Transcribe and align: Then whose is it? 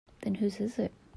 Then 0.23 0.33
whose 0.35 0.59
is 0.59 0.79
it? 0.79 0.91